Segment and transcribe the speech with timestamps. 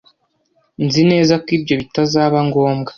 [0.85, 2.89] Nzi neza ko ibyo bitazaba ngombwa.